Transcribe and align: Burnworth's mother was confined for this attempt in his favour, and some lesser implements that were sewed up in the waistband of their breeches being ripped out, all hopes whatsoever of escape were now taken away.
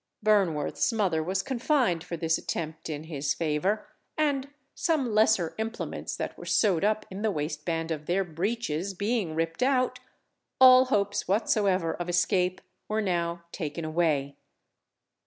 Burnworth's 0.25 0.91
mother 0.91 1.21
was 1.21 1.43
confined 1.43 2.03
for 2.03 2.17
this 2.17 2.39
attempt 2.39 2.89
in 2.89 3.03
his 3.03 3.35
favour, 3.35 3.87
and 4.17 4.47
some 4.73 5.13
lesser 5.13 5.53
implements 5.59 6.15
that 6.15 6.35
were 6.39 6.45
sewed 6.47 6.83
up 6.83 7.05
in 7.11 7.21
the 7.21 7.29
waistband 7.29 7.91
of 7.91 8.07
their 8.07 8.23
breeches 8.23 8.95
being 8.95 9.35
ripped 9.35 9.61
out, 9.61 9.99
all 10.59 10.85
hopes 10.85 11.27
whatsoever 11.27 11.93
of 11.93 12.09
escape 12.09 12.61
were 12.87 12.99
now 13.03 13.43
taken 13.51 13.85
away. 13.85 14.37